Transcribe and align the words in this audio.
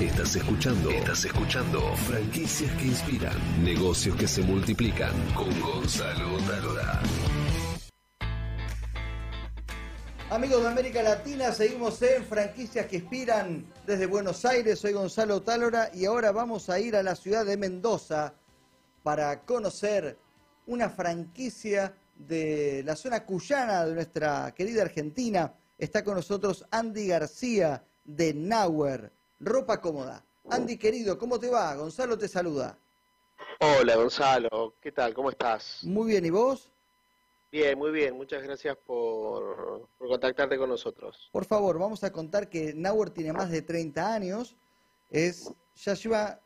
Estás 0.00 0.34
escuchando. 0.34 0.90
Estás 0.90 1.24
escuchando. 1.24 1.80
Franquicias 1.94 2.68
que 2.78 2.86
inspiran. 2.86 3.64
Negocios 3.64 4.16
que 4.16 4.26
se 4.26 4.42
multiplican. 4.42 5.12
Con 5.34 5.60
Gonzalo 5.60 6.36
Talora. 6.48 7.00
Amigos 10.30 10.62
de 10.62 10.68
América 10.68 11.00
Latina, 11.00 11.52
seguimos 11.52 12.02
en 12.02 12.24
Franquicias 12.24 12.86
que 12.86 12.96
Inspiran 12.96 13.64
desde 13.86 14.06
Buenos 14.06 14.44
Aires. 14.44 14.80
Soy 14.80 14.94
Gonzalo 14.94 15.42
Talora 15.42 15.90
y 15.94 16.06
ahora 16.06 16.32
vamos 16.32 16.68
a 16.70 16.80
ir 16.80 16.96
a 16.96 17.02
la 17.04 17.14
ciudad 17.14 17.46
de 17.46 17.56
Mendoza 17.56 18.34
para 19.04 19.42
conocer 19.42 20.18
una 20.66 20.90
franquicia 20.90 21.94
de 22.16 22.82
la 22.84 22.96
zona 22.96 23.24
cuyana 23.24 23.86
de 23.86 23.94
nuestra 23.94 24.52
querida 24.56 24.82
Argentina. 24.82 25.54
Está 25.78 26.02
con 26.02 26.16
nosotros 26.16 26.64
Andy 26.72 27.06
García 27.06 27.84
de 28.04 28.34
Nauer, 28.34 29.12
ropa 29.40 29.80
cómoda. 29.80 30.24
Andy 30.50 30.76
querido, 30.76 31.18
¿cómo 31.18 31.38
te 31.38 31.48
va? 31.48 31.74
Gonzalo 31.74 32.18
te 32.18 32.28
saluda. 32.28 32.78
Hola 33.60 33.96
Gonzalo, 33.96 34.74
¿qué 34.80 34.92
tal? 34.92 35.14
¿Cómo 35.14 35.30
estás? 35.30 35.80
Muy 35.82 36.12
bien, 36.12 36.24
¿y 36.24 36.30
vos? 36.30 36.70
Bien, 37.50 37.78
muy 37.78 37.92
bien, 37.92 38.16
muchas 38.16 38.42
gracias 38.42 38.76
por, 38.84 39.88
por 39.96 40.08
contactarte 40.08 40.58
con 40.58 40.68
nosotros. 40.68 41.28
Por 41.32 41.44
favor, 41.44 41.78
vamos 41.78 42.02
a 42.02 42.10
contar 42.10 42.48
que 42.50 42.74
Nauer 42.74 43.10
tiene 43.10 43.32
más 43.32 43.48
de 43.50 43.62
30 43.62 44.12
años, 44.12 44.56
es, 45.08 45.52
ya 45.76 45.94
lleva 45.94 46.40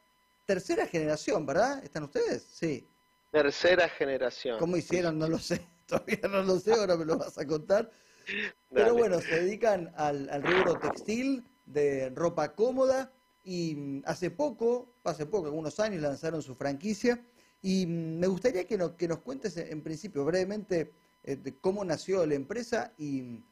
tercera 0.47 0.87
generación, 0.87 1.47
¿verdad? 1.47 1.83
¿Están 1.83 2.05
ustedes? 2.05 2.43
Sí. 2.43 2.87
Tercera 3.33 3.89
generación. 3.89 4.59
¿Cómo 4.59 4.77
hicieron? 4.77 5.19
No 5.19 5.29
lo 5.29 5.39
sé, 5.39 5.67
todavía 5.87 6.21
no 6.29 6.43
lo 6.43 6.59
sé, 6.59 6.75
ahora 6.75 6.97
me 6.97 7.07
lo 7.07 7.17
vas 7.17 7.39
a 7.39 7.47
contar. 7.47 7.91
Pero 8.71 8.95
bueno, 8.95 9.19
se 9.21 9.41
dedican 9.41 9.91
al, 9.97 10.29
al 10.29 10.43
rubro 10.43 10.79
textil, 10.79 11.43
de 11.69 12.11
ropa 12.11 12.55
cómoda, 12.55 13.13
y 13.45 13.75
mm, 13.75 14.03
hace 14.05 14.31
poco, 14.31 14.95
hace 15.05 15.27
poco, 15.27 15.47
algunos 15.47 15.81
años, 15.81 16.03
lanzaron 16.03 16.43
su 16.43 16.55
franquicia. 16.55 17.25
Y 17.63 17.87
mm, 17.87 18.19
me 18.19 18.27
gustaría 18.27 18.67
que 18.67 18.77
nos, 18.77 18.93
que 18.93 19.09
nos 19.09 19.21
cuentes 19.21 19.57
en 19.57 19.83
principio 19.83 20.25
brevemente 20.25 20.93
eh, 21.25 21.37
de 21.37 21.59
cómo 21.59 21.85
nació 21.85 22.27
la 22.27 22.35
empresa 22.35 22.93
y 22.99 23.23
mm, 23.23 23.45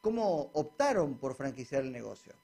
cómo 0.00 0.50
optaron 0.54 1.18
por 1.18 1.34
franquiciar 1.34 1.82
el 1.82 1.92
negocio. 1.92 2.34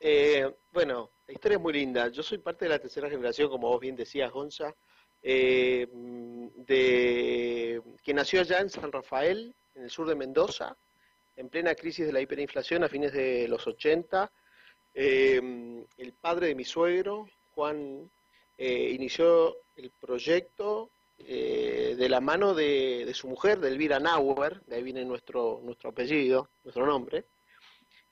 Eh, 0.00 0.52
bueno, 0.72 1.10
la 1.26 1.32
historia 1.32 1.56
es 1.56 1.62
muy 1.62 1.72
linda. 1.72 2.08
Yo 2.08 2.22
soy 2.22 2.38
parte 2.38 2.64
de 2.64 2.70
la 2.70 2.78
tercera 2.78 3.08
generación, 3.08 3.48
como 3.48 3.68
vos 3.68 3.80
bien 3.80 3.96
decías, 3.96 4.32
Gonza, 4.32 4.74
eh, 5.22 5.88
de, 6.56 7.82
que 8.02 8.14
nació 8.14 8.40
allá 8.40 8.60
en 8.60 8.70
San 8.70 8.92
Rafael, 8.92 9.54
en 9.74 9.84
el 9.84 9.90
sur 9.90 10.08
de 10.08 10.14
Mendoza, 10.14 10.76
en 11.36 11.48
plena 11.48 11.74
crisis 11.74 12.06
de 12.06 12.12
la 12.12 12.20
hiperinflación 12.20 12.84
a 12.84 12.88
fines 12.88 13.12
de 13.12 13.46
los 13.48 13.66
80. 13.66 14.30
Eh, 14.94 15.84
el 15.98 16.12
padre 16.14 16.48
de 16.48 16.54
mi 16.54 16.64
suegro, 16.64 17.28
Juan, 17.54 18.10
eh, 18.58 18.90
inició 18.92 19.56
el 19.76 19.90
proyecto 20.00 20.90
eh, 21.18 21.94
de 21.96 22.08
la 22.08 22.20
mano 22.20 22.54
de, 22.54 23.04
de, 23.06 23.14
su 23.14 23.28
mujer, 23.28 23.58
de 23.58 23.68
Elvira 23.68 23.98
Nauer, 23.98 24.62
de 24.66 24.76
ahí 24.76 24.82
viene 24.82 25.04
nuestro, 25.04 25.60
nuestro 25.62 25.90
apellido, 25.90 26.48
nuestro 26.64 26.86
nombre. 26.86 27.24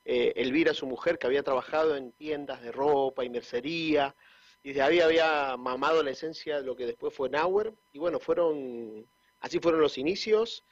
Eh, 0.05 0.33
Elvira, 0.37 0.75
su 0.75 0.87
mujer, 0.87 1.19
que 1.19 1.27
había 1.27 1.43
trabajado 1.43 1.97
en 1.97 2.13
tiendas 2.13 2.63
de 2.63 2.73
ropa 2.73 3.25
y 3.25 3.31
mercería, 3.31 4.15
y 4.63 4.69
desde 4.69 4.83
ahí 4.83 5.01
había 5.01 5.57
mamado 5.57 6.03
la 6.03 6.11
esencia 6.11 6.61
de 6.61 6.67
lo 6.67 6.77
que 6.77 6.87
después 6.87 7.15
fue 7.15 7.31
Nauer, 7.31 7.73
y 7.93 7.99
bueno, 7.99 8.19
fueron, 8.21 9.07
así 9.41 9.61
fueron 9.61 9.81
los 9.81 9.97
inicios, 9.97 10.65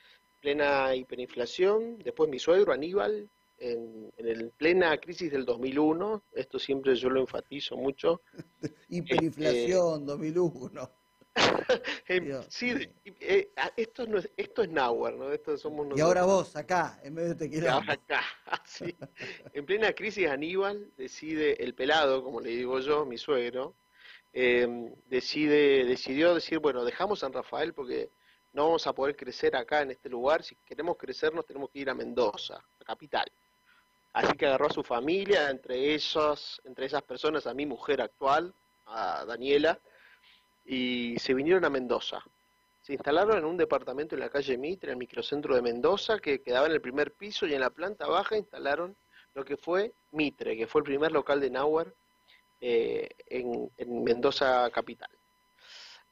plena 0.42 0.94
hiperinflación, 0.94 1.98
después 2.00 2.28
mi 2.28 2.38
suegro 2.38 2.72
Aníbal, 2.72 3.30
en, 3.58 4.12
en 4.16 4.26
el 4.26 4.50
plena 4.50 4.98
crisis 4.98 5.30
del 5.30 5.44
2001, 5.44 6.24
esto 6.32 6.58
siempre 6.58 6.96
yo 6.96 7.08
lo 7.08 7.20
enfatizo 7.20 7.76
mucho. 7.76 8.20
Hiperinflación, 8.88 10.02
eh, 10.02 10.06
2001. 10.06 10.90
sí, 12.48 12.74
eh, 13.20 13.52
esto, 13.76 14.06
no 14.06 14.18
es, 14.18 14.28
esto 14.36 14.62
es 14.62 14.68
Nauer, 14.68 15.14
¿no? 15.14 15.32
Esto 15.32 15.56
somos 15.56 15.86
nosotros. 15.86 15.98
Y 15.98 16.02
ahora 16.02 16.24
vos, 16.24 16.56
acá, 16.56 17.00
en 17.04 17.14
medio 17.14 17.28
de 17.30 17.34
tequila. 17.36 17.76
Acá, 17.86 18.22
sí. 18.66 18.94
En 19.54 19.64
plena 19.64 19.92
crisis, 19.92 20.26
Aníbal 20.26 20.90
decide, 20.96 21.62
el 21.62 21.74
pelado, 21.74 22.24
como 22.24 22.40
le 22.40 22.50
digo 22.50 22.80
yo, 22.80 23.06
mi 23.06 23.16
suegro, 23.16 23.76
eh, 24.32 24.66
decide, 25.06 25.84
decidió 25.84 26.34
decir, 26.34 26.58
bueno, 26.58 26.84
dejamos 26.84 27.20
San 27.20 27.32
Rafael 27.32 27.74
porque 27.74 28.10
no 28.52 28.64
vamos 28.64 28.86
a 28.86 28.92
poder 28.92 29.16
crecer 29.16 29.56
acá 29.56 29.82
en 29.82 29.92
este 29.92 30.08
lugar. 30.08 30.42
Si 30.42 30.54
queremos 30.56 30.96
crecernos, 30.96 31.46
tenemos 31.46 31.70
que 31.70 31.80
ir 31.80 31.90
a 31.90 31.94
Mendoza, 31.94 32.54
la 32.78 32.84
capital. 32.84 33.30
Así 34.12 34.36
que 34.36 34.46
agarró 34.46 34.66
a 34.66 34.70
su 34.70 34.82
familia, 34.82 35.48
entre 35.48 35.94
ellos, 35.94 36.60
entre 36.64 36.86
esas 36.86 37.02
personas, 37.02 37.46
a 37.46 37.54
mi 37.54 37.64
mujer 37.64 38.02
actual, 38.02 38.52
a 38.86 39.24
Daniela, 39.24 39.78
y 40.66 41.18
se 41.18 41.32
vinieron 41.32 41.64
a 41.64 41.70
Mendoza. 41.70 42.22
Se 42.82 42.92
instalaron 42.92 43.38
en 43.38 43.44
un 43.44 43.56
departamento 43.56 44.14
en 44.14 44.20
la 44.20 44.28
calle 44.28 44.58
Mitre, 44.58 44.90
en 44.90 44.94
el 44.94 44.98
microcentro 44.98 45.54
de 45.54 45.62
Mendoza, 45.62 46.18
que 46.18 46.42
quedaba 46.42 46.66
en 46.66 46.72
el 46.72 46.80
primer 46.80 47.12
piso 47.12 47.46
y 47.46 47.54
en 47.54 47.60
la 47.60 47.70
planta 47.70 48.06
baja 48.06 48.36
instalaron 48.36 48.96
lo 49.34 49.44
que 49.44 49.56
fue 49.56 49.92
Mitre, 50.10 50.56
que 50.56 50.66
fue 50.66 50.80
el 50.80 50.84
primer 50.86 51.12
local 51.12 51.40
de 51.40 51.50
Nauer 51.50 51.94
eh, 52.60 53.08
en, 53.28 53.70
en, 53.78 54.04
Mendoza 54.04 54.68
capital. 54.70 55.10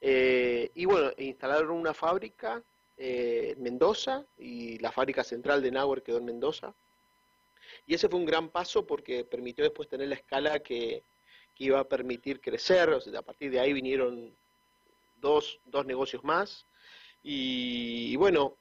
Eh, 0.00 0.70
y 0.74 0.84
bueno, 0.86 1.12
instalaron 1.18 1.72
una 1.72 1.92
fábrica 1.92 2.62
eh, 2.96 3.54
en 3.56 3.62
Mendoza 3.62 4.24
y 4.38 4.78
la 4.78 4.92
fábrica 4.92 5.24
central 5.24 5.62
de 5.62 5.70
Nauer 5.70 6.02
quedó 6.02 6.18
en 6.18 6.24
Mendoza. 6.24 6.74
Y 7.86 7.94
ese 7.94 8.08
fue 8.08 8.18
un 8.18 8.26
gran 8.26 8.48
paso 8.48 8.86
porque 8.86 9.24
permitió 9.24 9.64
después 9.64 9.88
tener 9.88 10.08
la 10.08 10.14
escala 10.16 10.58
que, 10.60 11.02
que 11.54 11.64
iba 11.64 11.80
a 11.80 11.84
permitir 11.84 12.40
crecer. 12.40 12.90
O 12.90 13.00
sea, 13.00 13.18
a 13.18 13.22
partir 13.22 13.50
de 13.50 13.60
ahí 13.60 13.72
vinieron 13.72 14.34
dos, 15.20 15.60
dos 15.66 15.86
negocios 15.86 16.24
más. 16.24 16.66
Y, 17.22 18.16
bueno, 18.16 18.56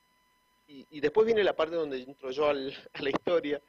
y, 0.67 0.99
después 0.99 1.25
viene 1.25 1.43
la 1.43 1.55
parte 1.55 1.75
donde 1.75 2.01
entro 2.01 2.31
yo 2.31 2.49
a 2.49 2.53
la 2.53 3.09
historia. 3.09 3.61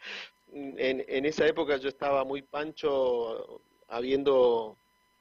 En, 0.52 1.04
en, 1.06 1.24
esa 1.26 1.46
época 1.46 1.76
yo 1.76 1.88
estaba 1.88 2.24
muy 2.24 2.42
pancho 2.42 3.60
habiendo, 3.88 4.76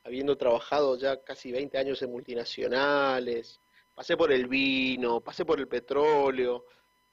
habiendo 0.10 0.36
trabajado 0.36 0.98
ya 0.98 1.24
casi 1.24 1.52
20 1.52 1.78
años 1.78 2.02
en 2.02 2.12
multinacionales. 2.12 3.60
Pasé 3.94 4.18
por 4.18 4.32
el 4.32 4.48
vino, 4.48 5.22
pasé 5.22 5.46
por 5.46 5.60
el 5.60 5.68
petróleo 5.68 6.66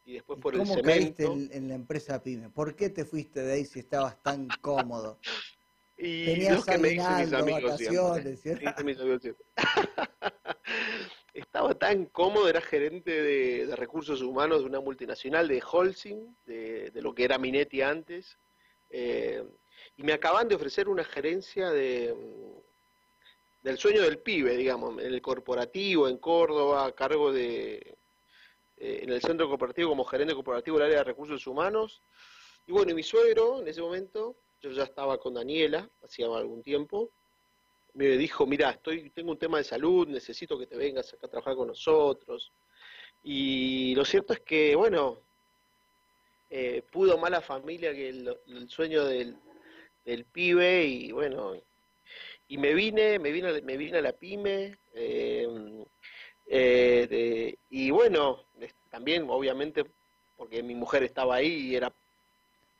y 0.06 0.14
después 0.14 0.40
por 0.40 0.56
¿Cómo 0.56 0.74
el 0.74 0.80
cemento. 0.80 1.24
caíste 1.24 1.24
en, 1.24 1.50
en, 1.52 1.68
la 1.68 1.74
empresa 1.74 2.22
PYME? 2.22 2.48
¿Por 2.48 2.74
qué 2.74 2.88
te 2.88 3.04
fuiste 3.04 3.42
de 3.42 3.52
ahí 3.52 3.64
si 3.66 3.80
estabas 3.80 4.22
tan 4.22 4.48
cómodo? 4.62 5.18
y 5.98 6.24
Tenías 6.24 6.64
que 6.64 6.78
me 6.78 6.88
dicen 6.88 7.16
mis 7.18 7.32
amigos 7.34 7.76
siempre. 7.76 8.36
¿cierto? 8.38 8.70
Dicen 8.70 8.86
mis 8.86 8.98
amigos 8.98 9.20
siempre. 9.20 9.44
Estaba 11.34 11.74
tan 11.74 12.06
cómodo, 12.06 12.48
era 12.48 12.62
gerente 12.62 13.10
de, 13.10 13.66
de, 13.66 13.76
recursos 13.76 14.22
humanos 14.22 14.60
de 14.60 14.66
una 14.66 14.80
multinacional 14.80 15.48
de 15.48 15.62
Holcim, 15.70 16.34
de, 16.46 16.90
de 16.90 17.02
lo 17.02 17.14
que 17.14 17.24
era 17.24 17.36
Minetti 17.36 17.82
antes, 17.82 18.38
eh, 18.88 19.44
y 19.98 20.02
me 20.02 20.14
acaban 20.14 20.48
de 20.48 20.54
ofrecer 20.54 20.88
una 20.88 21.04
gerencia 21.04 21.70
de 21.70 22.14
del 23.66 23.78
sueño 23.78 24.02
del 24.02 24.18
pibe, 24.18 24.56
digamos, 24.56 25.02
en 25.02 25.12
el 25.12 25.20
corporativo, 25.20 26.08
en 26.08 26.18
Córdoba, 26.18 26.86
a 26.86 26.92
cargo 26.92 27.32
de, 27.32 27.98
eh, 28.76 29.00
en 29.02 29.10
el 29.10 29.20
centro 29.20 29.48
corporativo 29.48 29.88
como 29.88 30.04
gerente 30.04 30.36
corporativo 30.36 30.76
del 30.76 30.86
área 30.86 30.98
de 30.98 31.04
recursos 31.04 31.44
humanos. 31.48 32.00
Y 32.68 32.70
bueno, 32.70 32.92
y 32.92 32.94
mi 32.94 33.02
suegro 33.02 33.60
en 33.60 33.66
ese 33.66 33.80
momento, 33.80 34.36
yo 34.60 34.70
ya 34.70 34.84
estaba 34.84 35.18
con 35.18 35.34
Daniela, 35.34 35.90
hacía 36.04 36.26
algún 36.26 36.62
tiempo, 36.62 37.10
me 37.94 38.16
dijo, 38.16 38.46
mira, 38.46 38.70
estoy, 38.70 39.10
tengo 39.10 39.32
un 39.32 39.38
tema 39.38 39.58
de 39.58 39.64
salud, 39.64 40.06
necesito 40.06 40.56
que 40.56 40.68
te 40.68 40.76
vengas 40.76 41.12
acá 41.12 41.26
a 41.26 41.30
trabajar 41.30 41.56
con 41.56 41.66
nosotros. 41.66 42.52
Y 43.24 43.96
lo 43.96 44.04
cierto 44.04 44.32
es 44.32 44.40
que, 44.42 44.76
bueno, 44.76 45.22
eh, 46.50 46.84
pudo 46.92 47.18
más 47.18 47.32
la 47.32 47.40
familia 47.40 47.92
que 47.92 48.10
el, 48.10 48.68
sueño 48.68 49.04
del, 49.06 49.36
del, 50.04 50.24
pibe 50.24 50.84
y 50.84 51.10
bueno, 51.10 51.54
y 52.48 52.58
me 52.58 52.74
vine, 52.74 53.18
me 53.18 53.32
vine, 53.32 53.60
me 53.62 53.76
vine 53.76 53.98
a 53.98 54.02
la 54.02 54.12
pyme, 54.12 54.78
eh, 54.94 55.84
eh, 56.46 57.06
de, 57.08 57.58
y 57.70 57.90
bueno, 57.90 58.44
también 58.90 59.26
obviamente 59.28 59.84
porque 60.36 60.62
mi 60.62 60.74
mujer 60.74 61.02
estaba 61.02 61.36
ahí 61.36 61.68
y 61.70 61.76
era... 61.76 61.92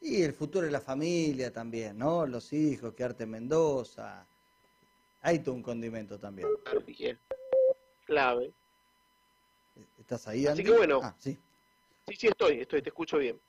Y 0.00 0.22
el 0.22 0.34
futuro 0.34 0.66
de 0.66 0.72
la 0.72 0.80
familia 0.80 1.52
también, 1.52 1.98
¿no? 1.98 2.26
Los 2.26 2.52
hijos, 2.52 2.94
quedarte 2.94 3.24
en 3.24 3.30
Mendoza. 3.30 4.26
Hay 5.22 5.40
todo 5.40 5.54
un 5.54 5.62
condimento 5.62 6.18
también. 6.18 6.48
Claro, 6.64 6.84
clave. 8.04 8.52
¿Estás 9.98 10.28
ahí, 10.28 10.46
Andy? 10.46 10.62
Así 10.62 10.70
que 10.70 10.76
bueno. 10.76 11.00
Ah, 11.02 11.14
sí. 11.18 11.38
Sí, 12.06 12.14
sí, 12.14 12.26
estoy, 12.28 12.60
estoy, 12.60 12.82
te 12.82 12.90
escucho 12.90 13.18
bien. 13.18 13.40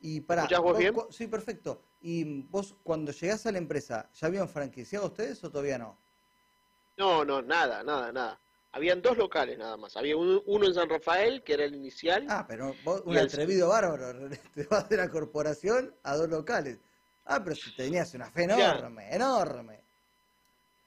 Y 0.00 0.20
para. 0.22 0.48
Sí, 1.10 1.26
perfecto. 1.26 1.82
¿Y 2.00 2.42
vos 2.44 2.74
cuando 2.82 3.12
llegás 3.12 3.44
a 3.46 3.52
la 3.52 3.58
empresa, 3.58 4.10
ya 4.14 4.26
habían 4.26 4.48
franquiciado 4.48 5.06
ustedes 5.06 5.42
o 5.44 5.50
todavía 5.50 5.78
no? 5.78 5.98
No, 6.96 7.24
no, 7.24 7.42
nada, 7.42 7.82
nada, 7.82 8.10
nada. 8.12 8.40
Habían 8.72 9.02
dos 9.02 9.16
locales 9.18 9.58
nada 9.58 9.76
más. 9.76 9.96
Había 9.96 10.16
uno, 10.16 10.42
uno 10.46 10.66
en 10.66 10.74
San 10.74 10.88
Rafael, 10.88 11.42
que 11.42 11.54
era 11.54 11.64
el 11.64 11.74
inicial. 11.74 12.26
Ah, 12.28 12.44
pero 12.46 12.74
vos, 12.84 13.02
un 13.04 13.18
atrevido 13.18 13.66
el... 13.66 13.70
bárbaro. 13.70 14.28
Te 14.54 14.64
vas 14.64 14.88
de 14.88 14.96
la 14.96 15.10
corporación 15.10 15.94
a 16.02 16.16
dos 16.16 16.28
locales. 16.28 16.78
Ah, 17.24 17.42
pero 17.42 17.56
si 17.56 17.74
tenías 17.76 18.14
una 18.14 18.30
fe 18.30 18.44
enorme, 18.44 19.14
enorme. 19.14 19.80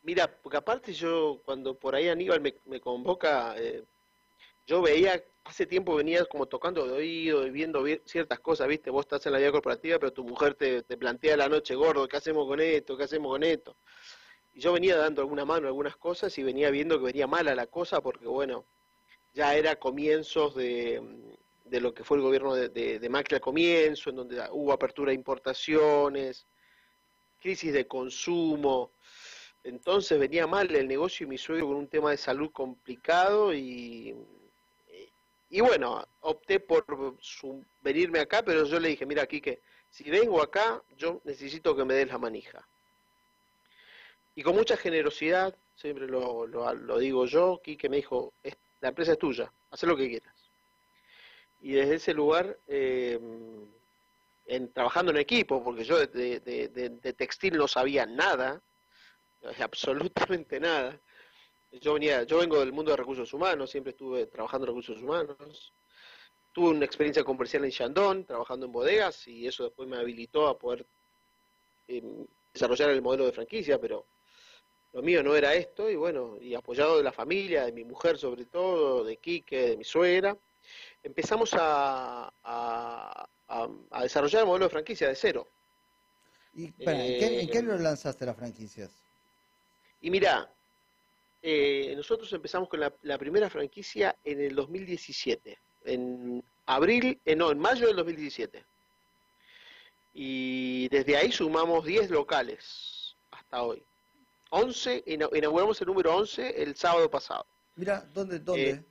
Mira, 0.04 0.30
porque 0.42 0.57
aparte 0.57 0.94
yo, 0.94 1.42
cuando 1.45 1.75
por 1.75 1.95
ahí 1.95 2.09
Aníbal 2.09 2.42
me, 2.42 2.56
me 2.66 2.81
convoca, 2.81 3.56
eh, 3.57 3.83
yo 4.68 4.81
veía, 4.81 5.24
hace 5.45 5.66
tiempo 5.66 5.95
venía 5.95 6.25
como 6.25 6.45
tocando 6.48 6.86
de 6.88 6.94
oído 6.94 7.45
y 7.45 7.51
viendo 7.51 7.84
ciertas 8.06 8.40
cosas, 8.40 8.68
¿viste? 8.68 8.90
Vos 8.90 9.06
estás 9.06 9.25
en 9.25 9.34
la 9.34 9.40
vida 9.40 9.51
corporativa, 9.51 10.00
pero 10.00 10.13
tu 10.13 10.24
mujer 10.24 10.56
te, 10.56 10.84
te 10.84 10.98
plantea 10.98 11.38
la 11.38 11.50
noche, 11.50 11.75
gordo, 11.75 12.07
¿qué 12.07 12.18
hacemos 12.18 12.48
con 12.48 12.60
esto? 12.60 12.98
¿Qué 12.98 13.04
hacemos 13.04 13.31
con 13.31 13.44
esto? 13.44 13.75
Y 14.54 14.62
yo 14.62 14.74
venía 14.74 14.98
dando 14.98 15.22
alguna 15.22 15.45
mano 15.45 15.68
algunas 15.68 15.98
cosas 15.98 16.38
y 16.38 16.44
venía 16.44 16.69
viendo 16.69 16.98
que 16.98 17.06
venía 17.06 17.28
mala 17.28 17.56
la 17.56 17.68
cosa 17.68 18.01
porque, 18.01 18.28
bueno, 18.28 18.66
ya 19.34 19.56
era 19.56 19.75
comienzos 19.78 20.56
de, 20.56 21.01
de 21.66 21.81
lo 21.81 21.94
que 21.94 22.04
fue 22.04 22.18
el 22.18 22.24
gobierno 22.24 22.54
de, 22.54 22.69
de, 22.69 23.10
Macri 23.10 23.36
al 23.36 23.42
comienzo, 23.42 24.12
en 24.12 24.18
donde 24.18 24.42
hubo 24.51 24.72
apertura 24.72 25.10
de 25.10 25.16
importaciones, 25.16 26.45
crisis 27.40 27.74
de 27.74 27.88
consumo. 27.88 28.92
Entonces 29.63 30.19
venía 30.19 30.45
mal 30.45 30.74
el 30.75 30.88
negocio 30.88 31.25
y 31.25 31.30
mi 31.30 31.38
suegro 31.38 31.68
con 31.68 31.78
un 31.78 31.88
tema 31.88 32.12
de 32.12 32.18
salud 32.18 32.51
complicado 32.51 33.54
y, 33.54 34.16
y 35.54 35.62
bueno, 35.62 36.04
opté 36.22 36.60
por 36.60 36.84
venirme 37.84 38.20
acá, 38.20 38.42
pero 38.42 38.66
yo 38.66 38.80
le 38.80 38.90
dije, 38.90 39.06
mira, 39.06 39.28
que 39.28 39.62
si 39.88 40.04
vengo 40.10 40.42
acá, 40.42 40.82
yo 40.98 41.22
necesito 41.26 41.76
que 41.76 41.86
me 41.86 41.94
des 41.94 42.08
la 42.08 42.18
manija. 42.18 42.68
Y 44.34 44.42
con 44.42 44.56
mucha 44.56 44.76
generosidad, 44.76 45.56
siempre 45.76 46.08
lo, 46.08 46.48
lo, 46.48 46.98
digo 46.98 47.28
yo, 47.28 47.62
Quique 47.64 47.88
me 47.88 47.98
dijo, 47.98 48.34
la 48.82 48.90
empresa 48.90 49.12
es 49.12 49.20
tuya, 49.20 49.54
haz 49.70 49.84
lo 49.84 49.96
que 49.96 50.10
quieras. 50.10 50.34
Y 51.62 51.74
desde 51.74 51.96
ese 51.98 52.16
lugar, 52.16 52.58
eh, 52.68 53.20
en, 54.48 54.74
trabajando 54.74 55.12
en 55.12 55.18
equipo, 55.18 55.64
porque 55.64 55.84
yo 55.84 56.00
de, 56.00 56.40
de, 56.40 57.14
textil 57.14 57.58
no 57.58 57.68
sabía 57.68 58.08
nada, 58.08 58.60
absolutamente 59.60 60.60
nada. 60.60 61.00
Yo 61.81 61.94
venía, 61.94 62.24
yo 62.24 62.38
vengo 62.38 62.60
del 62.60 62.72
mundo 62.72 62.92
de 62.92 62.98
recursos 62.98 63.34
humanos, 63.34 63.72
siempre 63.72 63.92
estuve 63.92 64.28
trabajando 64.28 64.66
en 64.66 64.70
recursos 64.70 65.02
humanos. 65.02 65.74
Tuve 66.52 66.70
una 66.70 66.86
experiencia 66.86 67.24
comercial 67.24 67.66
en 67.66 67.72
Shandong, 67.72 68.25
trabajando 68.25 68.68
en 68.68 68.72
bodegas, 68.72 69.28
y 69.28 69.48
eso 69.48 69.64
después 69.64 69.90
me 69.90 69.98
habilitó 69.98 70.48
a 70.48 70.58
poder 70.58 70.86
eh, 71.88 72.04
desarrollar 72.54 72.92
el 72.92 73.02
modelo 73.02 73.25
de 73.25 73.31
franquicia, 73.31 73.80
pero 73.80 74.06
lo 74.94 75.02
mío 75.02 75.24
no 75.24 75.36
era 75.36 75.56
esto, 75.56 75.90
y 75.90 75.96
bueno, 75.96 76.38
y 76.40 76.54
apoyado 76.54 76.98
de 76.98 77.04
la 77.04 77.12
familia, 77.12 77.66
de 77.66 77.72
mi 77.72 77.84
mujer 77.84 78.19
sobre 78.19 78.46
todo, 78.46 79.04
de 79.04 79.18
Quique, 79.18 79.69
de 79.69 79.78
mi 79.78 79.84
suegra, 79.84 80.38
empezamos 81.02 81.54
a, 81.54 82.31
a, 82.44 83.28
desarrollar 84.02 84.42
el 84.42 84.48
modelo 84.48 84.66
de 84.66 84.72
franquicia 84.72 85.08
de 85.08 85.16
cero. 85.16 85.48
¿Y 86.56 86.66
¿en, 86.78 87.50
qué, 87.50 87.62
lo 87.64 87.78
lanzaste 87.78 88.26
las 88.26 88.36
franquicias? 88.36 88.92
Y 90.02 90.12
mira, 90.12 90.54
eh, 91.44 91.94
nosotros 91.95 92.31
empezamos 92.34 92.69
con 92.69 92.80
la, 92.80 92.92
la, 93.04 93.19
primera 93.19 93.50
franquicia 93.50 94.16
en 94.24 94.42
el 94.42 94.56
2017, 94.56 95.60
en 95.86 96.44
abril, 96.66 97.19
eh, 97.25 97.36
no, 97.36 97.51
en 97.51 97.60
mayo 97.60 97.86
del 97.86 97.98
2017. 97.98 98.66
Y 100.13 100.88
desde 100.90 101.18
ahí 101.18 101.31
sumamos 101.31 101.86
10 101.86 102.10
locales 102.12 103.16
hasta 103.31 103.62
hoy. 103.62 103.84
11, 104.51 105.04
inauguramos 105.06 105.81
el 105.81 105.88
número 105.88 106.16
11 106.16 106.62
el 106.62 106.75
sábado 106.75 107.10
pasado. 107.10 107.45
Mira, 107.75 108.07
¿dónde? 108.13 108.40
dónde? 108.40 108.69
Eh, 108.69 108.84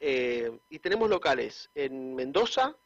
eh, 0.00 0.58
y 0.68 0.78
tenemos 0.78 1.08
locales 1.08 1.70
en 1.74 2.14
Mendoza, 2.14 2.76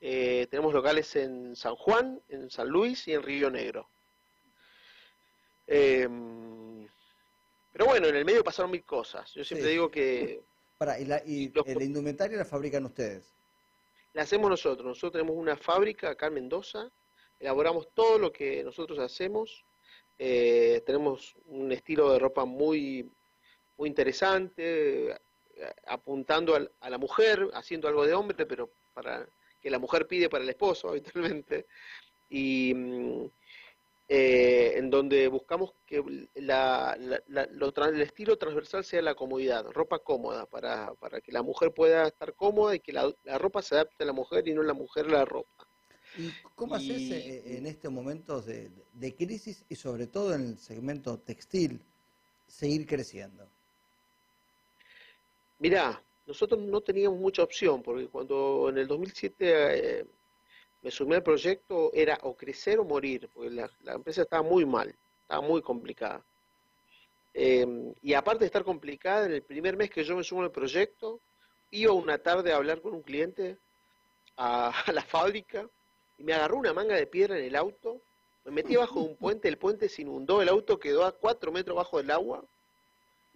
eh, 0.00 0.48
tenemos 0.50 0.74
locales 0.74 1.14
en 1.14 1.54
San 1.54 1.76
Juan, 1.76 2.20
en 2.28 2.50
San 2.50 2.68
Luis 2.68 3.06
y 3.06 3.12
en 3.12 3.22
Río 3.22 3.50
Negro. 3.50 3.88
Pero 7.74 7.86
bueno, 7.86 8.06
en 8.06 8.16
el 8.16 8.24
medio 8.24 8.42
pasaron 8.42 8.70
mil 8.70 8.84
cosas. 8.84 9.30
Yo 9.34 9.44
siempre 9.44 9.68
digo 9.68 9.90
que... 9.90 10.40
Para, 10.78 10.98
¿y, 10.98 11.04
la, 11.04 11.22
y 11.24 11.52
la 11.52 11.84
indumentaria 11.84 12.36
la 12.36 12.44
fabrican 12.44 12.84
ustedes? 12.84 13.32
La 14.12 14.22
hacemos 14.22 14.50
nosotros. 14.50 14.86
Nosotros 14.86 15.12
tenemos 15.12 15.36
una 15.36 15.56
fábrica 15.56 16.10
acá 16.10 16.26
en 16.26 16.34
Mendoza, 16.34 16.90
elaboramos 17.38 17.88
todo 17.94 18.18
lo 18.18 18.32
que 18.32 18.64
nosotros 18.64 18.98
hacemos 18.98 19.64
eh, 20.18 20.82
tenemos 20.86 21.34
un 21.46 21.72
estilo 21.72 22.12
de 22.12 22.18
ropa 22.18 22.44
muy, 22.44 23.10
muy 23.76 23.88
interesante, 23.88 25.16
apuntando 25.86 26.54
a 26.80 26.90
la 26.90 26.98
mujer, 26.98 27.48
haciendo 27.54 27.88
algo 27.88 28.06
de 28.06 28.14
hombre, 28.14 28.46
pero 28.46 28.70
para 28.92 29.26
que 29.60 29.70
la 29.70 29.78
mujer 29.78 30.06
pide 30.06 30.28
para 30.28 30.44
el 30.44 30.50
esposo 30.50 30.88
habitualmente. 30.90 31.66
Y 32.30 32.72
mm, 32.74 33.26
eh, 34.06 34.74
en 34.76 34.90
donde 34.90 35.28
buscamos 35.28 35.72
que 35.86 36.28
la, 36.34 36.92
el 36.94 38.02
estilo 38.02 38.36
transversal 38.36 38.84
sea 38.84 39.00
la 39.00 39.14
comodidad, 39.14 39.64
ropa 39.70 39.98
cómoda, 39.98 40.44
para, 40.44 40.92
para 40.94 41.22
que 41.22 41.32
la 41.32 41.42
mujer 41.42 41.72
pueda 41.72 42.06
estar 42.08 42.34
cómoda 42.34 42.74
y 42.74 42.80
que 42.80 42.92
la, 42.92 43.10
ropa 43.38 43.62
se 43.62 43.76
adapte 43.76 44.04
a 44.04 44.06
la 44.06 44.12
mujer 44.12 44.46
y 44.46 44.52
no 44.52 44.62
la 44.62 44.74
mujer 44.74 45.06
a 45.06 45.12
la 45.12 45.24
ropa. 45.24 45.66
¿Y 46.18 46.30
cómo 46.54 46.74
haces 46.74 47.00
eh, 47.10 47.56
en 47.56 47.66
estos 47.66 47.90
momentos 47.90 48.44
de, 48.44 49.14
crisis 49.16 49.64
y 49.70 49.74
sobre 49.74 50.06
todo 50.06 50.34
en 50.34 50.48
el 50.48 50.58
segmento 50.58 51.18
textil 51.18 51.80
seguir 52.46 52.86
creciendo? 52.86 53.48
Mirá, 55.60 56.02
nosotros 56.26 56.60
no 56.60 56.82
teníamos 56.82 57.18
mucha 57.18 57.42
opción 57.42 57.82
porque 57.82 58.08
cuando 58.08 58.68
en 58.68 58.76
el 58.76 58.86
2007 58.86 60.00
eh, 60.00 60.06
me 60.84 60.90
sumé 60.90 61.16
al 61.16 61.22
proyecto 61.22 61.90
era 61.94 62.18
o 62.22 62.36
crecer 62.36 62.78
o 62.78 62.84
morir, 62.84 63.30
porque 63.32 63.50
la, 63.50 63.70
empresa 63.94 64.22
estaba 64.22 64.42
muy 64.42 64.66
mal, 64.66 64.94
estaba 65.22 65.40
muy 65.40 65.62
complicada. 65.62 66.22
Em, 67.32 67.94
y 68.02 68.12
aparte 68.12 68.40
de 68.40 68.46
estar 68.46 68.64
complicada, 68.64 69.24
en 69.24 69.32
el 69.32 69.42
primer 69.42 69.78
mes 69.78 69.90
que 69.90 70.04
yo 70.04 70.14
me 70.14 70.22
sumo 70.22 70.42
al 70.42 70.52
proyecto, 70.52 71.20
iba 71.70 71.92
una 71.92 72.18
tarde 72.18 72.52
a 72.52 72.56
hablar 72.56 72.82
con 72.82 72.92
un 72.92 73.02
cliente 73.02 73.56
a 74.36 74.72
la 74.92 75.02
fábrica 75.02 75.66
y 76.18 76.22
me 76.22 76.34
agarró 76.34 76.58
una 76.58 76.74
manga 76.74 76.94
de 76.94 77.06
piedra 77.06 77.38
en 77.38 77.46
el 77.46 77.56
auto, 77.56 78.02
me 78.44 78.52
metí 78.52 78.76
abajo 78.76 79.00
de 79.00 79.06
un 79.06 79.16
puente, 79.16 79.48
el 79.48 79.56
puente 79.56 79.88
se 79.88 80.02
inundó, 80.02 80.42
el 80.42 80.50
auto 80.50 80.78
quedó 80.78 81.06
a 81.06 81.12
cuatro 81.12 81.50
metros 81.50 81.76
bajo 81.76 81.96
del 81.96 82.10
agua. 82.10 82.44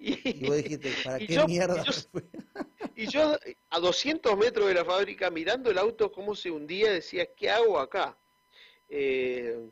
Y, 0.01 0.47
vos 0.47 0.57
dijiste, 0.59 0.93
¿para 1.03 1.19
qué 1.19 1.45
mierda? 1.47 1.83
Y 2.99 3.07
yo, 3.07 3.39
a 3.71 3.79
200 3.79 4.37
metros 4.37 4.67
de 4.67 4.75
la 4.75 4.85
fábrica, 4.85 5.31
mirando 5.31 5.71
el 5.71 5.79
auto 5.79 6.11
cómo 6.11 6.35
se 6.35 6.51
hundía, 6.51 6.91
decía, 6.91 7.33
¿qué 7.33 7.49
hago 7.49 7.79
acá? 7.79 8.19
Eh, 8.89 9.71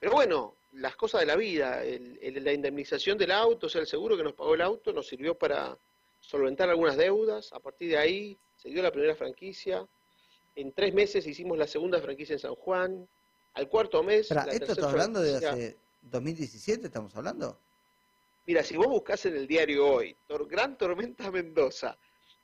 pero 0.00 0.14
bueno, 0.14 0.56
las 0.72 0.96
cosas 0.96 1.20
de 1.20 1.28
la 1.28 1.36
vida, 1.36 1.80
la 1.84 2.52
indemnización 2.52 3.16
del 3.16 3.30
auto, 3.30 3.68
o 3.68 3.70
sea, 3.70 3.80
el 3.80 3.86
seguro 3.86 4.16
que 4.16 4.24
nos 4.24 4.32
pagó 4.32 4.56
el 4.56 4.62
auto, 4.62 4.92
nos 4.92 5.06
sirvió 5.06 5.38
para 5.38 5.78
solventar 6.18 6.68
algunas 6.68 6.96
deudas. 6.96 7.52
A 7.52 7.60
partir 7.60 7.90
de 7.90 7.98
ahí 7.98 8.36
se 8.56 8.68
dio 8.68 8.82
la 8.82 8.90
primera 8.90 9.14
franquicia. 9.14 9.86
En 10.56 10.72
tres 10.72 10.92
meses 10.92 11.24
hicimos 11.28 11.56
la 11.56 11.68
segunda 11.68 12.00
franquicia 12.00 12.32
en 12.32 12.40
San 12.40 12.56
Juan. 12.56 13.08
Al 13.54 13.68
cuarto 13.68 14.02
mes. 14.02 14.28
¿Esto 14.28 14.72
está 14.72 14.90
hablando 14.90 15.22
de 15.22 15.36
hace 15.36 15.76
2017? 16.02 16.88
¿Estamos 16.88 17.14
hablando? 17.14 17.56
Mira, 18.44 18.64
si 18.64 18.76
vos 18.76 18.88
buscas 18.88 19.24
en 19.26 19.36
el 19.36 19.46
diario 19.46 19.86
hoy, 19.86 20.16
Gran 20.48 20.76
Tormenta 20.76 21.30
Mendoza, 21.30 21.96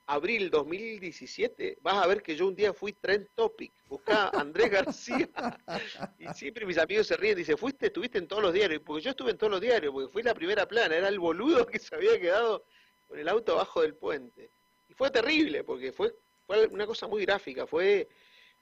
abril 0.07 0.51
2017, 0.51 1.79
vas 1.83 2.03
a 2.03 2.07
ver 2.07 2.23
que 2.23 2.37
yo 2.37 2.47
un 2.47 2.55
día 2.55 2.73
fui 2.73 2.93
trend 2.93 3.27
topic. 3.35 3.73
Buscá 3.89 4.29
a 4.29 4.41
Andrés 4.41 4.71
García. 4.71 5.29
y 6.19 6.29
siempre 6.35 6.67
mis 6.67 6.79
amigos 6.79 7.07
se 7.07 7.17
ríen. 7.17 7.37
Dice, 7.37 7.57
fuiste, 7.57 7.87
estuviste 7.87 8.19
en 8.19 8.29
todos 8.29 8.43
los 8.43 8.53
diarios. 8.53 8.83
Porque 8.85 9.03
yo 9.03 9.11
estuve 9.11 9.31
en 9.33 9.39
todos 9.39 9.51
los 9.51 9.61
diarios, 9.61 9.93
porque 9.93 10.13
fui 10.13 10.23
la 10.23 10.35
primera 10.35 10.67
plana. 10.67 10.97
Era 10.97 11.09
el 11.09 11.19
boludo 11.19 11.67
que 11.67 11.79
se 11.79 11.95
había 11.95 12.21
quedado 12.21 12.65
con 13.09 13.19
el 13.19 13.29
auto 13.29 13.53
abajo 13.53 13.83
del 13.83 13.95
puente. 13.95 14.51
Y 14.89 14.95
fue 14.95 15.11
terrible, 15.11 15.65
porque 15.65 15.93
fue 15.93 16.15
fue 16.47 16.67
una 16.69 16.87
cosa 16.87 17.07
muy 17.07 17.23
gráfica, 17.25 17.67
fue, 17.67 18.09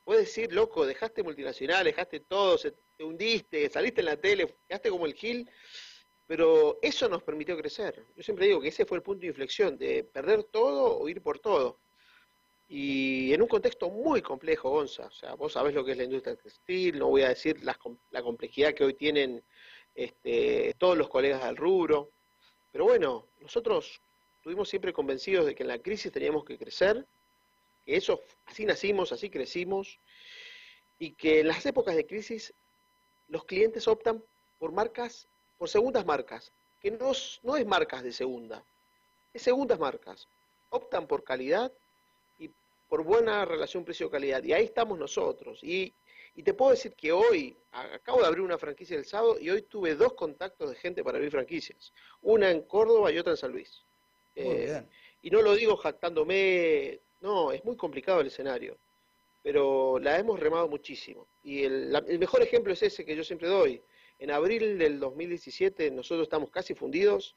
puedes 0.04 0.26
decir, 0.26 0.52
loco, 0.52 0.86
dejaste 0.86 1.22
multinacional, 1.22 1.84
dejaste 1.84 2.20
todo, 2.20 2.58
te 2.58 3.04
hundiste, 3.04 3.68
saliste 3.68 4.00
en 4.00 4.06
la 4.06 4.16
tele, 4.16 4.56
quedaste 4.66 4.90
como 4.90 5.06
el 5.06 5.14
Gil, 5.14 5.48
pero 6.26 6.78
eso 6.80 7.08
nos 7.08 7.22
permitió 7.22 7.56
crecer. 7.56 8.02
Yo 8.16 8.22
siempre 8.22 8.46
digo 8.46 8.60
que 8.60 8.68
ese 8.68 8.86
fue 8.86 8.98
el 8.98 9.02
punto 9.02 9.22
de 9.22 9.28
inflexión, 9.28 9.76
de 9.76 10.04
perder 10.04 10.44
todo 10.44 10.98
o 10.98 11.08
ir 11.08 11.20
por 11.20 11.38
todo. 11.38 11.78
Y 12.68 13.32
en 13.34 13.42
un 13.42 13.48
contexto 13.48 13.90
muy 13.90 14.22
complejo, 14.22 14.70
Gonza, 14.70 15.06
o 15.06 15.10
sea, 15.10 15.34
vos 15.34 15.52
sabés 15.52 15.74
lo 15.74 15.84
que 15.84 15.92
es 15.92 15.98
la 15.98 16.04
industria 16.04 16.34
textil, 16.34 16.98
no 16.98 17.08
voy 17.08 17.22
a 17.22 17.28
decir 17.28 17.62
la, 17.62 17.78
la 18.10 18.22
complejidad 18.22 18.72
que 18.72 18.84
hoy 18.84 18.94
tienen 18.94 19.42
este, 19.94 20.74
todos 20.78 20.96
los 20.96 21.08
colegas 21.08 21.44
del 21.44 21.56
rubro, 21.56 22.10
pero 22.72 22.84
bueno, 22.84 23.26
nosotros 23.40 24.00
estuvimos 24.38 24.68
siempre 24.68 24.92
convencidos 24.92 25.46
de 25.46 25.54
que 25.54 25.62
en 25.62 25.68
la 25.68 25.78
crisis 25.78 26.10
teníamos 26.10 26.44
que 26.44 26.58
crecer, 26.58 27.06
que 27.84 27.96
eso, 27.96 28.22
así 28.46 28.64
nacimos, 28.64 29.12
así 29.12 29.28
crecimos, 29.28 29.98
y 30.98 31.12
que 31.12 31.40
en 31.40 31.48
las 31.48 31.64
épocas 31.66 31.94
de 31.94 32.06
crisis 32.06 32.54
los 33.28 33.44
clientes 33.44 33.86
optan 33.86 34.24
por 34.58 34.72
marcas, 34.72 35.28
por 35.58 35.68
segundas 35.68 36.04
marcas, 36.04 36.52
que 36.80 36.90
no, 36.90 37.12
no 37.42 37.56
es 37.56 37.66
marcas 37.66 38.02
de 38.02 38.12
segunda, 38.12 38.62
es 39.32 39.42
segundas 39.42 39.78
marcas. 39.78 40.28
Optan 40.70 41.06
por 41.06 41.23
calidad 41.23 41.73
y 42.38 42.50
por 42.88 43.02
buena 43.04 43.44
relación 43.44 43.84
precio-calidad. 43.84 44.42
Y 44.42 44.52
ahí 44.52 44.64
estamos 44.64 44.99
nosotros. 44.99 45.62
Y, 45.62 45.92
Y 46.37 46.42
te 46.42 46.52
puedo 46.52 46.73
decir 46.73 46.94
que 46.94 47.12
hoy, 47.12 47.56
acabo 47.70 48.20
de 48.20 48.26
abrir 48.26 48.42
una 48.42 48.58
franquicia 48.58 48.96
el 48.96 49.04
sábado 49.04 49.38
y 49.38 49.50
hoy 49.50 49.62
tuve 49.62 49.94
dos 49.94 50.14
contactos 50.14 50.68
de 50.70 50.76
gente 50.76 51.04
para 51.04 51.18
abrir 51.18 51.30
franquicias. 51.30 51.92
Una 52.23 52.50
en 52.50 52.62
Córdoba 52.62 53.12
y 53.12 53.18
otra 53.18 53.32
en 53.32 53.37
San 53.37 53.52
Luis. 53.52 53.84
Eh, 54.34 54.82
y 55.23 55.30
no 55.30 55.42
lo 55.42 55.54
digo 55.54 55.76
jactándome, 55.76 56.99
no, 57.20 57.52
es 57.52 57.64
muy 57.64 57.76
complicado 57.76 58.20
el 58.20 58.26
escenario, 58.26 58.76
pero 59.44 59.99
la 60.00 60.18
hemos 60.18 60.40
remado 60.40 60.66
muchísimo. 60.68 61.28
Y 61.44 61.62
el, 61.62 61.94
el 62.08 62.18
mejor 62.18 62.42
ejemplo 62.42 62.73
es 62.73 62.82
ese 62.82 63.04
que 63.04 63.14
yo 63.14 63.23
siempre 63.23 63.49
doy. 63.49 63.80
En 64.18 64.30
abril 64.30 64.78
del 64.78 65.00
2017 65.00 65.90
nosotros 65.90 66.25
estamos 66.25 66.50
casi 66.50 66.75
fundidos 66.75 67.37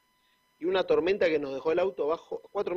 y 0.59 0.65
una 0.65 0.85
tormenta 0.85 1.27
que 1.27 1.39
nos 1.39 1.53
dejó 1.53 1.71
el 1.71 1.79
auto 1.79 2.05
abajo, 2.05 2.41
cuatro, 2.51 2.75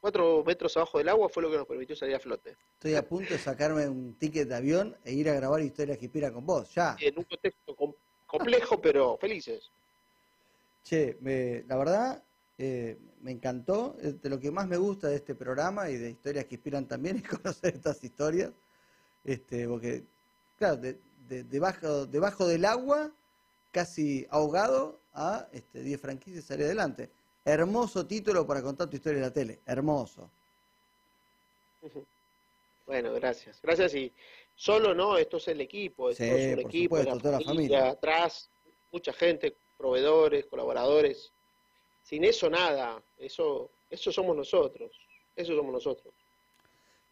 cuatro 0.00 0.44
metros 0.46 0.76
abajo 0.76 0.98
del 0.98 1.08
agua 1.08 1.28
fue 1.28 1.42
lo 1.42 1.50
que 1.50 1.56
nos 1.56 1.66
permitió 1.66 1.96
salir 1.96 2.14
a 2.14 2.20
flote. 2.20 2.56
Estoy 2.74 2.94
a 2.94 3.06
punto 3.06 3.34
de 3.34 3.38
sacarme 3.38 3.88
un 3.88 4.14
ticket 4.14 4.48
de 4.48 4.54
avión 4.54 4.96
e 5.04 5.12
ir 5.12 5.28
a 5.28 5.34
grabar 5.34 5.60
historias 5.60 5.98
que 5.98 6.04
inspiran 6.04 6.32
con 6.32 6.46
vos, 6.46 6.72
ya. 6.72 6.96
En 7.00 7.18
un 7.18 7.24
contexto 7.24 7.76
complejo, 8.26 8.80
pero 8.82 9.16
felices. 9.18 9.70
Che, 10.84 11.16
la 11.66 11.76
verdad, 11.76 12.22
eh, 12.58 12.96
me 13.20 13.32
encantó. 13.32 13.96
De 14.00 14.28
lo 14.30 14.38
que 14.38 14.52
más 14.52 14.68
me 14.68 14.76
gusta 14.76 15.08
de 15.08 15.16
este 15.16 15.34
programa 15.34 15.90
y 15.90 15.96
de 15.96 16.10
historias 16.10 16.44
que 16.44 16.54
inspiran 16.54 16.86
también 16.86 17.16
es 17.24 17.28
conocer 17.28 17.74
estas 17.74 18.02
historias. 18.04 18.52
Este, 19.24 19.66
porque, 19.66 20.04
claro, 20.56 20.76
de, 20.76 20.96
debajo, 21.28 22.06
debajo 22.06 22.46
del 22.46 22.64
agua, 22.64 23.12
casi 23.72 24.26
ahogado, 24.30 25.00
a 25.16 25.48
este, 25.52 25.80
10 25.80 26.00
franquicias 26.00 26.44
y 26.44 26.46
salir 26.46 26.66
adelante. 26.66 27.10
Hermoso 27.44 28.06
título 28.06 28.46
para 28.46 28.62
contar 28.62 28.88
tu 28.88 28.96
historia 28.96 29.16
en 29.16 29.22
la 29.22 29.32
tele. 29.32 29.60
Hermoso. 29.66 30.30
Bueno, 32.86 33.12
gracias. 33.14 33.60
Gracias 33.62 33.94
y 33.94 34.12
solo 34.54 34.94
no, 34.94 35.16
esto 35.16 35.38
es 35.38 35.48
el 35.48 35.60
equipo, 35.60 36.10
esto 36.10 36.24
es 36.24 36.54
un 36.54 36.60
equipo, 36.60 36.98
la 36.98 37.40
familia, 37.40 37.90
atrás, 37.90 38.50
mucha 38.92 39.12
gente, 39.12 39.56
proveedores, 39.78 40.46
colaboradores. 40.46 41.32
Sin 42.02 42.24
eso 42.24 42.50
nada, 42.50 43.02
eso, 43.18 43.70
eso 43.90 44.12
somos 44.12 44.36
nosotros, 44.36 44.92
eso 45.34 45.56
somos 45.56 45.72
nosotros. 45.72 46.14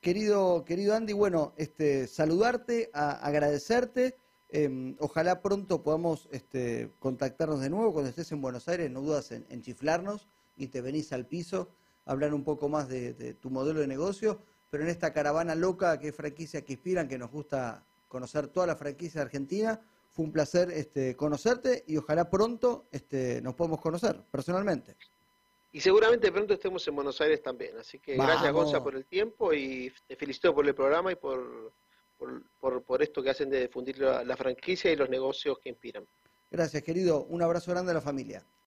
Querido, 0.01 0.65
querido 0.65 0.95
Andy, 0.95 1.15
bueno, 1.15 1.55
este, 1.57 2.07
saludarte, 2.07 2.91
agradecerte 2.93 4.17
Em, 4.57 4.95
ojalá 5.01 5.43
pronto 5.43 5.83
podamos 5.83 6.29
este, 6.31 6.89
contactarnos 7.01 7.61
de 7.61 7.69
nuevo 7.69 7.93
cuando 7.93 8.11
estés 8.11 8.31
en 8.31 8.41
Buenos 8.41 8.69
Aires, 8.69 8.89
no 8.89 9.01
dudas 9.01 9.33
en, 9.33 9.63
chiflarnos 9.63 10.29
y 10.57 10.69
te 10.69 10.81
venís 10.81 11.13
al 11.13 11.27
piso, 11.27 11.71
a 12.07 12.13
hablar 12.13 12.33
un 12.33 12.45
poco 12.45 12.69
más 12.69 12.89
de, 12.89 13.35
tu 13.35 13.51
modelo 13.51 13.81
de 13.81 13.89
negocio, 13.89 14.39
pero 14.71 14.85
en 14.85 14.91
esta 14.91 15.13
caravana 15.13 15.57
loca 15.57 15.99
que 15.99 16.11
es 16.11 16.15
franquicia 16.15 16.65
que 16.65 16.75
inspiran, 16.75 17.09
que 17.09 17.19
nos 17.19 17.33
gusta 17.33 17.85
conocer 18.07 18.47
toda 18.47 18.69
la 18.69 18.77
franquicia 18.77 19.23
de 19.23 19.25
Argentina, 19.25 19.81
fue 20.13 20.25
un 20.25 20.31
placer 20.31 20.71
este, 20.71 21.17
conocerte 21.17 21.83
y 21.89 21.97
ojalá 21.97 22.31
pronto 22.31 22.85
este, 22.93 23.43
nos 23.43 23.55
podamos 23.55 23.81
conocer 23.81 24.23
personalmente. 24.31 24.95
Y 25.73 25.81
seguramente 25.81 26.31
pronto 26.31 26.55
estemos 26.55 26.87
en 26.87 26.95
Buenos 26.95 27.21
Aires 27.21 27.43
también, 27.43 27.77
así 27.77 27.99
que 27.99 28.15
gracias 28.15 28.53
Gonza 28.53 28.85
por 28.85 28.95
el 28.95 29.05
tiempo 29.05 29.53
y 29.53 29.93
te 30.07 30.15
felicito 30.15 30.55
por 30.55 30.65
el 30.65 30.77
programa 30.77 31.11
y 31.11 31.17
por 31.17 31.73
por, 32.59 33.03
esto 33.03 33.23
que 33.23 33.31
hacen 33.31 33.51
de 33.51 33.63
difundir 33.63 33.99
la 33.99 34.37
franquicia 34.37 34.91
y 34.91 34.97
los 34.97 35.09
negocios 35.09 35.59
que 35.63 35.69
inspiran. 35.69 36.07
Gracias, 36.51 36.85
querido. 36.85 37.25
Un 37.25 37.43
abrazo 37.43 37.73
grande 37.73 37.91
a 37.91 37.95
la 37.95 38.01
familia. 38.01 38.47